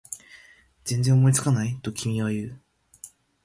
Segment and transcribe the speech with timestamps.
[0.83, 1.77] 全然思いつかない？
[1.83, 2.59] と君は言う